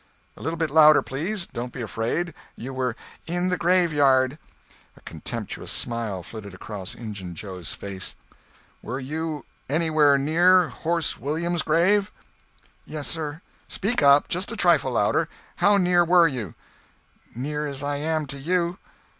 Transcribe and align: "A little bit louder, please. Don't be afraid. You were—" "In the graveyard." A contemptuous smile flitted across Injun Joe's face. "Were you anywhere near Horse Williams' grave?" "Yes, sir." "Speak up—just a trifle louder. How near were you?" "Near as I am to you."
"A 0.35 0.41
little 0.41 0.57
bit 0.57 0.71
louder, 0.71 1.03
please. 1.03 1.45
Don't 1.45 1.71
be 1.71 1.83
afraid. 1.83 2.33
You 2.55 2.73
were—" 2.73 2.95
"In 3.27 3.49
the 3.49 3.55
graveyard." 3.57 4.39
A 4.97 5.01
contemptuous 5.01 5.69
smile 5.71 6.23
flitted 6.23 6.55
across 6.55 6.95
Injun 6.95 7.35
Joe's 7.35 7.71
face. 7.73 8.15
"Were 8.81 8.99
you 8.99 9.45
anywhere 9.69 10.17
near 10.17 10.69
Horse 10.69 11.19
Williams' 11.19 11.61
grave?" 11.61 12.11
"Yes, 12.83 13.07
sir." 13.07 13.41
"Speak 13.67 14.01
up—just 14.01 14.51
a 14.51 14.55
trifle 14.57 14.93
louder. 14.93 15.29
How 15.57 15.77
near 15.77 16.03
were 16.03 16.27
you?" 16.27 16.55
"Near 17.35 17.67
as 17.67 17.83
I 17.83 17.97
am 17.97 18.25
to 18.25 18.39
you." 18.39 18.79